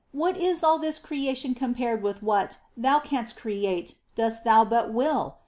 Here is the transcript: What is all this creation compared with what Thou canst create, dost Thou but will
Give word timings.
What 0.13 0.35
is 0.35 0.63
all 0.63 0.79
this 0.79 0.97
creation 0.97 1.53
compared 1.53 2.01
with 2.01 2.23
what 2.23 2.57
Thou 2.75 2.97
canst 3.01 3.37
create, 3.37 3.93
dost 4.15 4.43
Thou 4.43 4.65
but 4.65 4.91
will 4.91 5.37